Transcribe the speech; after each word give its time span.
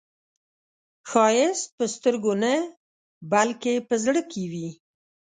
ښایست 1.09 1.65
په 1.77 1.85
سترګو 1.95 2.33
نه، 2.43 2.53
بلکې 3.31 3.73
په 3.87 3.95
زړه 4.03 4.21
کې 4.31 4.43
وي 4.51 4.69